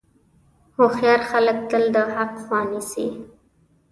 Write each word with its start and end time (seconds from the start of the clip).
هوښیار 0.75 1.21
خلک 1.29 1.57
تل 1.69 1.83
د 1.95 1.97
حق 2.13 2.31
خوا 2.43 2.59
نیسي. 2.69 3.07